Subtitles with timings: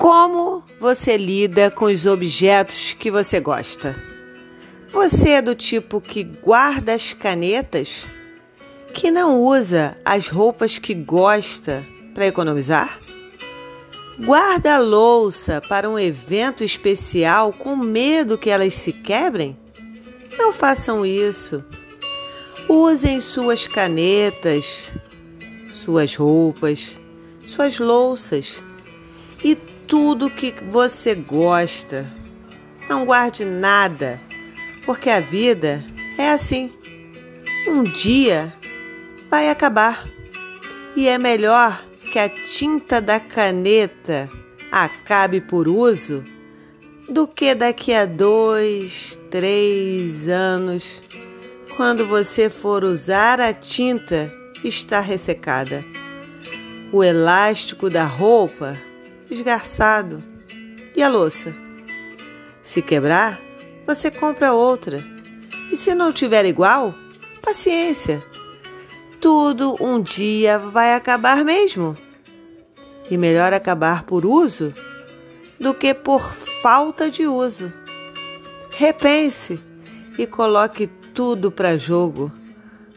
[0.00, 3.94] Como você lida com os objetos que você gosta?
[4.88, 8.04] Você é do tipo que guarda as canetas?
[8.92, 12.98] Que não usa as roupas que gosta para economizar?
[14.18, 19.56] Guarda a louça para um evento especial com medo que elas se quebrem?
[20.36, 21.64] Não façam isso.
[22.68, 24.90] Usem suas canetas,
[25.72, 27.00] suas roupas,
[27.46, 28.62] suas louças
[29.42, 29.54] e
[29.86, 32.10] tudo que você gosta.
[32.88, 34.20] Não guarde nada,
[34.84, 35.84] porque a vida
[36.18, 36.70] é assim.
[37.66, 38.52] Um dia
[39.30, 40.04] vai acabar
[40.94, 44.28] e é melhor que a tinta da caneta
[44.70, 46.24] acabe por uso
[47.08, 51.02] do que daqui a dois, três anos,
[51.76, 54.32] quando você for usar a tinta,
[54.64, 55.84] está ressecada.
[56.92, 58.76] O elástico da roupa
[59.30, 60.22] esgarçado.
[60.94, 61.54] E a louça?
[62.62, 63.40] Se quebrar,
[63.86, 65.04] você compra outra.
[65.70, 66.94] E se não tiver igual,
[67.40, 68.22] paciência.
[69.20, 71.94] Tudo um dia vai acabar mesmo.
[73.10, 74.72] E melhor acabar por uso
[75.58, 76.22] do que por
[76.62, 77.72] falta de uso.
[78.76, 79.60] Repense
[80.16, 82.30] e coloque tudo para jogo.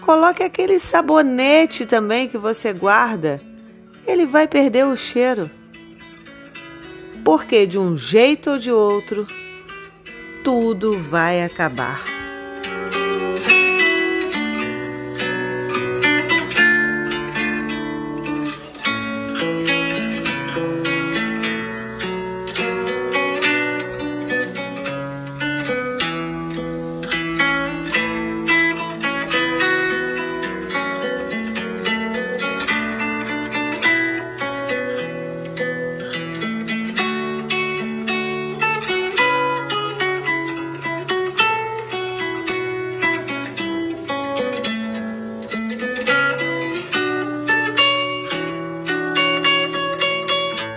[0.00, 3.40] Coloque aquele sabonete também que você guarda.
[4.06, 5.50] Ele vai perder o cheiro
[7.26, 9.26] porque de um jeito ou de outro,
[10.44, 12.15] tudo vai acabar.